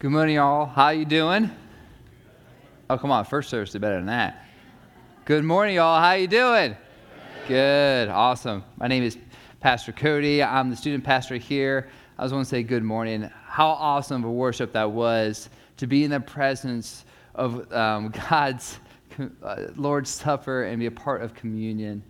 [0.00, 0.64] Good morning, y'all.
[0.64, 1.50] How you doing?
[2.88, 3.24] Oh, come on.
[3.24, 4.46] First service is better than that.
[5.24, 6.00] Good morning, y'all.
[6.00, 6.76] How you doing?
[7.48, 8.08] Good.
[8.08, 8.62] Awesome.
[8.76, 9.18] My name is
[9.58, 10.40] Pastor Cody.
[10.40, 11.88] I'm the student pastor here.
[12.16, 13.28] I just want to say good morning.
[13.44, 17.04] How awesome of a worship that was to be in the presence
[17.34, 18.78] of um, God's
[19.42, 22.04] uh, Lord's Supper and be a part of communion.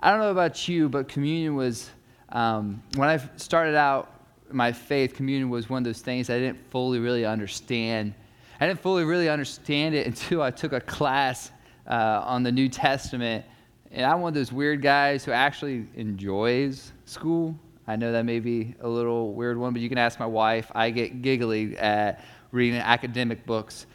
[0.00, 1.88] I don't know about you, but communion was,
[2.30, 4.11] um, when I started out
[4.52, 8.14] my faith, communion was one of those things I didn't fully really understand.
[8.60, 11.50] I didn't fully really understand it until I took a class
[11.86, 13.44] uh, on the New Testament.
[13.90, 17.58] And I'm one of those weird guys who actually enjoys school.
[17.86, 20.70] I know that may be a little weird one, but you can ask my wife.
[20.74, 23.86] I get giggly at reading academic books.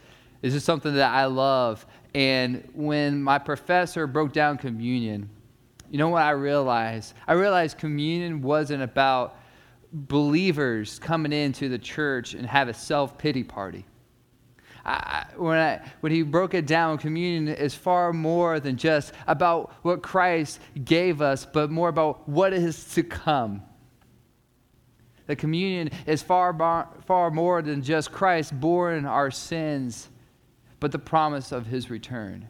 [0.42, 1.86] This is something that I love.
[2.14, 5.30] And when my professor broke down communion,
[5.90, 7.14] you know what I realized?
[7.28, 9.38] I realized communion wasn't about
[9.92, 13.86] believers coming into the church and have a self pity party.
[14.86, 19.74] I, when, I, when he broke it down, communion is far more than just about
[19.82, 23.62] what Christ gave us, but more about what is to come.
[25.26, 30.08] The communion is far, bar, far more than just Christ borne our sins,
[30.80, 32.48] but the promise of his return.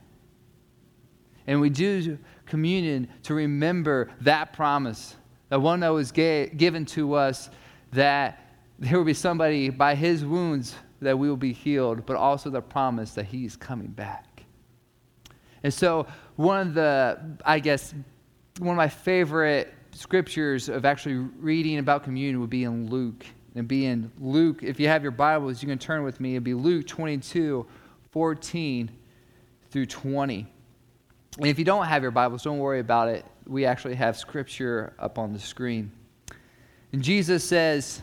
[1.47, 5.15] And we do communion to remember that promise
[5.49, 7.49] the one that was given to us
[7.93, 8.39] that
[8.79, 12.61] there will be somebody by his wounds that we will be healed, but also the
[12.61, 14.43] promise that he's coming back.
[15.63, 17.93] And so, one of the, I guess,
[18.59, 23.25] one of my favorite scriptures of actually reading about communion would be in Luke.
[23.55, 26.33] And be in Luke, if you have your Bibles, you can turn with me.
[26.33, 27.65] It'd be Luke 22,
[28.11, 28.91] 14
[29.71, 30.47] through 20.
[31.37, 34.93] And if you don't have your Bibles, don't worry about it we actually have scripture
[34.99, 35.91] up on the screen.
[36.93, 38.01] And Jesus says,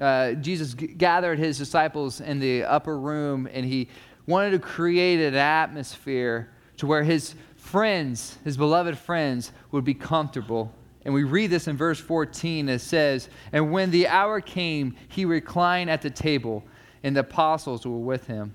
[0.00, 3.88] uh, Jesus g- gathered his disciples in the upper room and he
[4.26, 10.72] wanted to create an atmosphere to where his friends, his beloved friends, would be comfortable.
[11.04, 12.68] And we read this in verse 14.
[12.68, 16.64] It says, And when the hour came, he reclined at the table,
[17.02, 18.54] and the apostles were with him.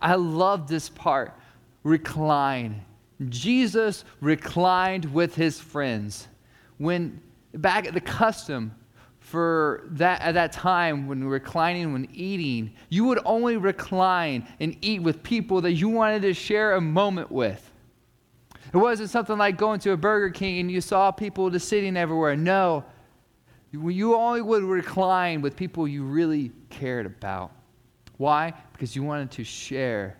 [0.00, 1.34] I love this part
[1.82, 2.84] recline.
[3.30, 6.28] Jesus reclined with his friends.
[6.78, 7.20] When
[7.54, 8.74] back at the custom
[9.20, 15.02] for that at that time when reclining when eating, you would only recline and eat
[15.02, 17.70] with people that you wanted to share a moment with.
[18.72, 21.96] It wasn't something like going to a Burger King and you saw people just sitting
[21.96, 22.36] everywhere.
[22.36, 22.84] No.
[23.70, 27.52] You only would recline with people you really cared about.
[28.18, 28.52] Why?
[28.72, 30.18] Because you wanted to share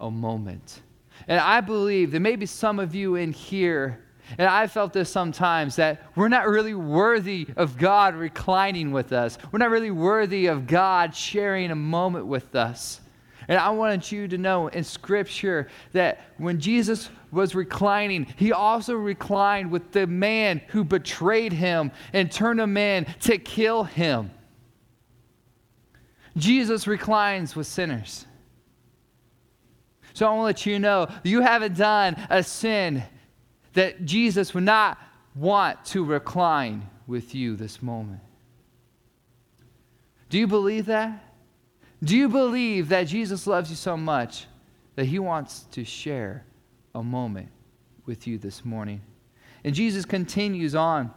[0.00, 0.82] a moment.
[1.28, 4.00] And I believe that maybe some of you in here,
[4.38, 9.38] and I felt this sometimes, that we're not really worthy of God reclining with us.
[9.52, 13.00] We're not really worthy of God sharing a moment with us.
[13.48, 18.94] And I wanted you to know in Scripture that when Jesus was reclining, he also
[18.94, 24.32] reclined with the man who betrayed him and turned him in to kill him.
[26.36, 28.25] Jesus reclines with sinners.
[30.16, 33.02] So I want to let you know you haven't done a sin
[33.74, 34.96] that Jesus would not
[35.34, 38.22] want to recline with you this moment.
[40.30, 41.22] Do you believe that?
[42.02, 44.46] Do you believe that Jesus loves you so much
[44.94, 46.46] that he wants to share
[46.94, 47.50] a moment
[48.06, 49.02] with you this morning?
[49.64, 51.12] And Jesus continues on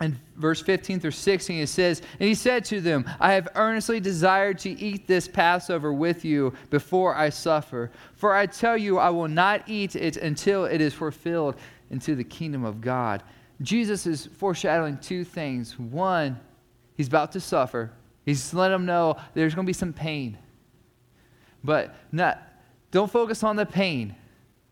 [0.00, 4.00] in verse 15 through 16, it says, And he said to them, I have earnestly
[4.00, 7.90] desired to eat this Passover with you before I suffer.
[8.14, 11.56] For I tell you, I will not eat it until it is fulfilled
[11.90, 13.22] into the kingdom of God.
[13.60, 15.78] Jesus is foreshadowing two things.
[15.78, 16.40] One,
[16.96, 17.92] he's about to suffer.
[18.24, 20.38] He's letting them know there's going to be some pain.
[21.62, 22.42] But not,
[22.90, 24.16] don't focus on the pain,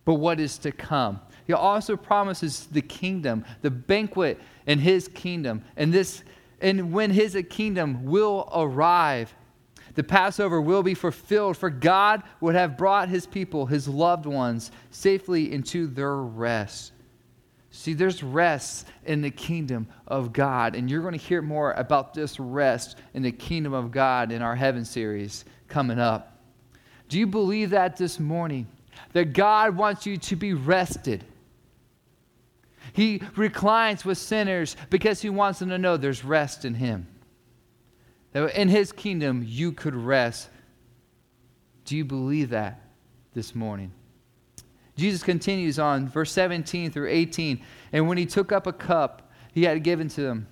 [0.05, 1.21] but what is to come.
[1.50, 5.65] He also promises the kingdom, the banquet in his kingdom.
[5.77, 6.22] And this
[6.61, 9.34] and when his kingdom will arrive,
[9.97, 14.71] the Passover will be fulfilled, for God would have brought his people, his loved ones,
[14.92, 16.92] safely into their rest.
[17.72, 22.15] See, there's rest in the kingdom of God, and you're going to hear more about
[22.15, 26.39] this rest in the kingdom of God in our Heaven series coming up.
[27.09, 28.69] Do you believe that this morning?
[29.13, 31.25] That God wants you to be rested
[32.92, 37.07] he reclines with sinners because he wants them to know there's rest in him.
[38.33, 40.48] That in his kingdom, you could rest.
[41.84, 42.81] Do you believe that
[43.34, 43.92] this morning?
[44.97, 47.60] Jesus continues on, verse 17 through 18.
[47.92, 50.47] And when he took up a cup, he had given to them.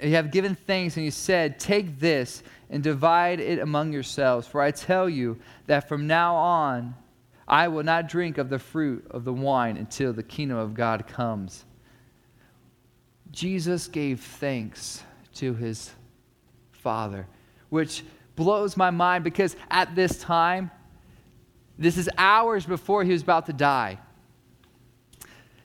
[0.00, 4.46] He had given thanks, and he said, Take this and divide it among yourselves.
[4.46, 6.94] For I tell you that from now on
[7.46, 11.06] I will not drink of the fruit of the wine until the kingdom of God
[11.06, 11.64] comes.
[13.30, 15.02] Jesus gave thanks
[15.34, 15.90] to his
[16.70, 17.26] Father,
[17.68, 18.04] which
[18.36, 20.70] blows my mind because at this time,
[21.78, 23.98] this is hours before he was about to die.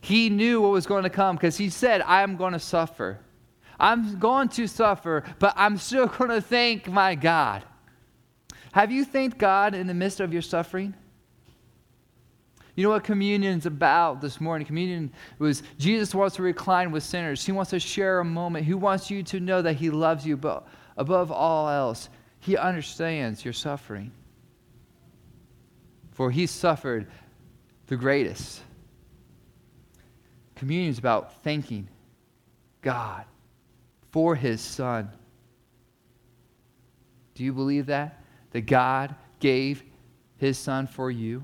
[0.02, 3.20] He knew what was going to come because he said, I am going to suffer.
[3.80, 7.64] I'm going to suffer, but I'm still going to thank my God.
[8.72, 10.94] Have you thanked God in the midst of your suffering?
[12.80, 14.66] You know what communion is about this morning?
[14.66, 17.46] Communion was Jesus wants to recline with sinners.
[17.46, 18.66] He wants to share a moment.
[18.66, 20.66] He wants you to know that He loves you, but
[20.96, 22.08] above all else,
[22.40, 24.14] He understands your suffering.
[26.14, 27.08] For He suffered
[27.88, 28.62] the greatest.
[30.56, 31.90] Communion is about thanking
[32.82, 33.26] God
[34.14, 35.10] for His Son.
[37.36, 38.24] Do you believe that?
[38.52, 39.84] That God gave
[40.38, 41.44] His Son for you?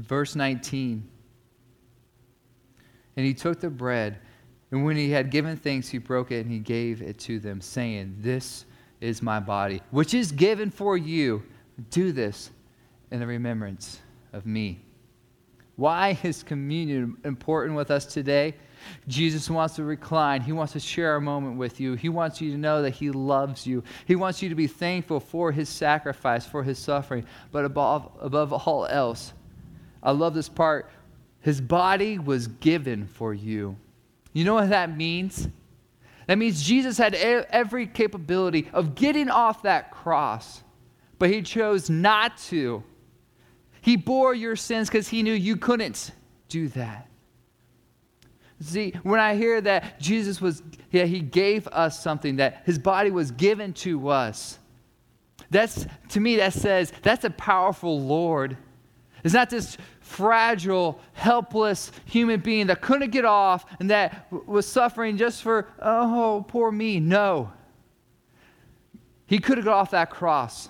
[0.00, 1.08] Verse 19.
[3.16, 4.18] And he took the bread,
[4.70, 7.60] and when he had given thanks, he broke it and he gave it to them,
[7.60, 8.64] saying, This
[9.00, 11.42] is my body, which is given for you.
[11.90, 12.50] Do this
[13.10, 14.00] in the remembrance
[14.32, 14.80] of me.
[15.76, 18.54] Why is communion important with us today?
[19.08, 20.42] Jesus wants to recline.
[20.42, 21.94] He wants to share a moment with you.
[21.94, 23.82] He wants you to know that He loves you.
[24.06, 27.24] He wants you to be thankful for His sacrifice, for His suffering.
[27.50, 29.32] But above, above all else,
[30.02, 30.90] I love this part.
[31.40, 33.76] His body was given for you.
[34.32, 35.48] You know what that means?
[36.26, 40.62] That means Jesus had every capability of getting off that cross,
[41.18, 42.84] but he chose not to.
[43.80, 46.12] He bore your sins because he knew you couldn't
[46.48, 47.08] do that.
[48.60, 53.10] See, when I hear that Jesus was, yeah, he gave us something, that his body
[53.10, 54.58] was given to us,
[55.50, 58.56] that's, to me, that says that's a powerful Lord
[59.24, 65.16] it's not this fragile, helpless human being that couldn't get off and that was suffering
[65.16, 67.00] just for, oh, poor me.
[67.00, 67.52] No.
[69.26, 70.68] He could have got off that cross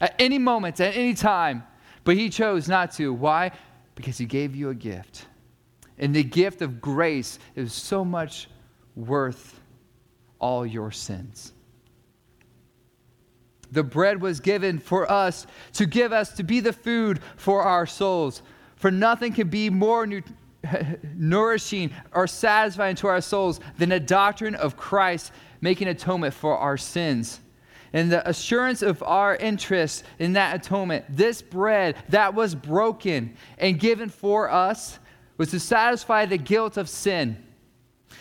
[0.00, 1.62] at any moment, at any time,
[2.02, 3.12] but he chose not to.
[3.12, 3.52] Why?
[3.94, 5.26] Because he gave you a gift.
[5.98, 8.48] And the gift of grace is so much
[8.96, 9.60] worth
[10.40, 11.52] all your sins.
[13.74, 17.86] The bread was given for us to give us to be the food for our
[17.86, 18.40] souls.
[18.76, 20.22] For nothing can be more nu-
[21.14, 26.76] nourishing or satisfying to our souls than a doctrine of Christ making atonement for our
[26.76, 27.40] sins.
[27.92, 33.78] And the assurance of our interest in that atonement, this bread that was broken and
[33.78, 34.98] given for us,
[35.36, 37.44] was to satisfy the guilt of sin.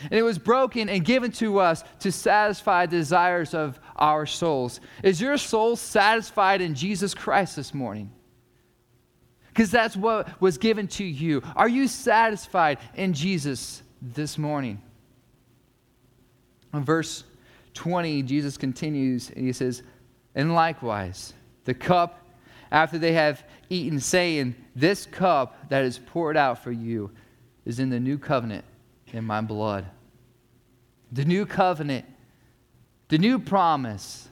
[0.04, 4.82] And it was broken and given to us to satisfy the desires of our souls.
[5.02, 8.12] Is your soul satisfied in Jesus Christ this morning?
[9.48, 11.42] Because that's what was given to you.
[11.56, 14.82] Are you satisfied in Jesus this morning?
[16.74, 17.24] In verse
[17.76, 19.84] 20, Jesus continues and he says,
[20.36, 21.34] And likewise,
[21.64, 22.28] the cup
[22.72, 27.12] after they have eaten, saying, This cup that is poured out for you
[27.64, 28.66] is in the new covenant
[29.14, 29.86] in my blood.
[31.14, 32.06] The new covenant
[33.10, 34.30] the new promise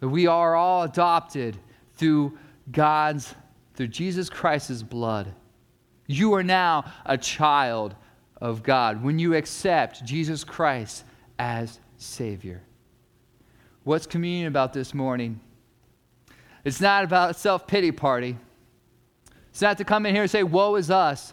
[0.00, 1.56] that we are all adopted
[1.94, 2.36] through
[2.70, 3.34] God's,
[3.74, 5.32] through Jesus Christ's blood.
[6.06, 7.94] You are now a child
[8.40, 11.04] of God when you accept Jesus Christ
[11.38, 12.62] as Savior.
[13.84, 15.40] What's communion about this morning?
[16.64, 18.36] It's not about a self pity party.
[19.50, 21.32] It's not to come in here and say, Woe is us.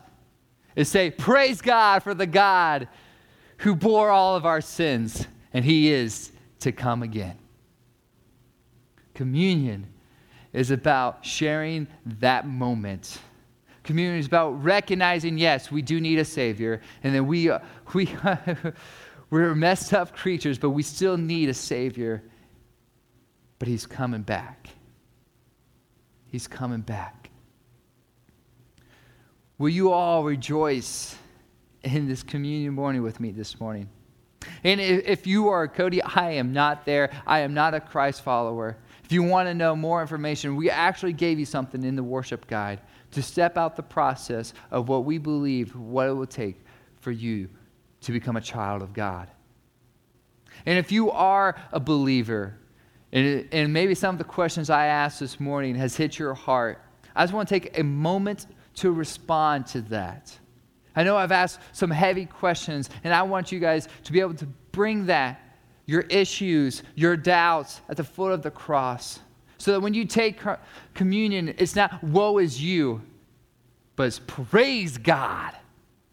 [0.76, 2.88] It's say, Praise God for the God
[3.58, 7.38] who bore all of our sins and he is to come again.
[9.13, 9.88] Communion
[10.53, 13.20] is about sharing that moment.
[13.84, 17.51] Communion is about recognizing, yes, we do need a Savior, and then we,
[17.93, 18.10] we,
[19.29, 22.24] we're messed up creatures, but we still need a Savior.
[23.60, 24.70] But He's coming back.
[26.25, 27.29] He's coming back.
[29.58, 31.15] Will you all rejoice
[31.84, 33.89] in this communion morning with me this morning?
[34.63, 37.12] And if you are Cody, I am not there.
[37.25, 38.77] I am not a Christ follower.
[39.03, 42.48] If you want to know more information, we actually gave you something in the worship
[42.48, 42.80] guide
[43.12, 46.63] to step out the process of what we believe, what it will take
[47.00, 47.50] for you
[48.01, 49.27] to become a child of God.
[50.65, 52.58] And if you are a believer,
[53.12, 56.82] and, and maybe some of the questions I asked this morning has hit your heart,
[57.15, 60.38] I just want to take a moment to respond to that.
[60.96, 64.34] I know I've asked some heavy questions, and I want you guys to be able
[64.36, 65.40] to bring that,
[65.86, 69.20] your issues, your doubts, at the foot of the cross.
[69.58, 70.40] So that when you take
[70.94, 73.02] communion, it's not woe is you,
[73.96, 75.54] but it's praise God,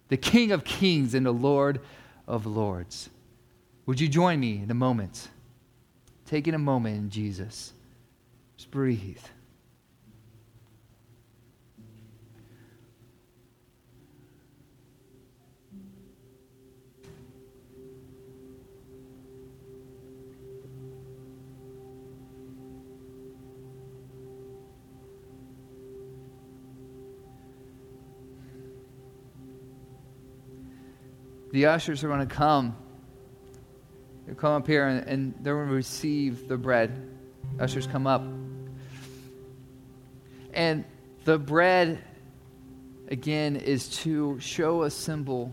[0.09, 1.81] the King of kings and the Lord
[2.27, 3.09] of lords.
[3.87, 5.29] Would you join me in a moment?
[6.27, 7.73] Taking a moment in Jesus.
[8.57, 9.19] Just breathe.
[31.51, 32.77] The ushers are going to come.
[34.27, 37.09] They'll come up here and, and they're going to receive the bread.
[37.59, 38.23] Ushers come up.
[40.53, 40.85] And
[41.25, 42.03] the bread,
[43.09, 45.53] again, is to show a symbol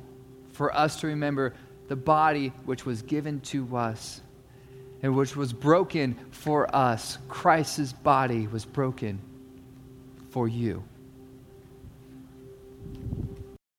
[0.51, 1.53] for us to remember
[1.87, 4.21] the body which was given to us
[5.01, 7.17] and which was broken for us.
[7.27, 9.19] Christ's body was broken
[10.31, 10.83] for you.